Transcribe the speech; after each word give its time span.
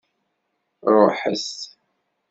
Ruḥet! 0.93 1.53